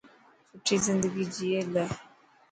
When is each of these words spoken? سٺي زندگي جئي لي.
سٺي 0.61 0.75
زندگي 0.87 1.25
جئي 1.35 1.61
لي. 1.73 1.85